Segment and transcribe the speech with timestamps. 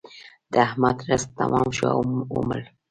[0.51, 2.01] د احمد رزق تمام شو او
[2.35, 2.61] ومړ.